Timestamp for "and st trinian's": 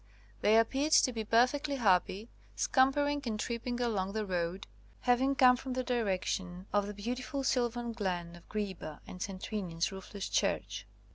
9.05-9.91